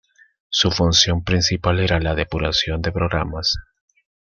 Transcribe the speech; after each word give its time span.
Su 0.49 0.71
función 0.71 1.23
principal 1.23 1.79
era 1.79 1.99
la 1.99 2.15
depuración 2.15 2.81
de 2.81 2.91
programas. 2.91 3.53